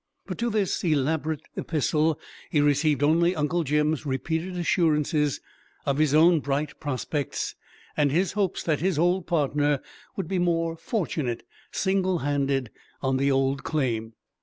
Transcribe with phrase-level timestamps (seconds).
[0.25, 2.19] But to this elaborate epistle
[2.49, 5.41] he received only Uncle Jim's repeated assurances
[5.85, 7.53] of his own bright prospects,
[7.95, 9.79] and his hopes that his old partner
[10.15, 12.71] would be more fortunate, single handed,
[13.03, 14.13] on the old claim.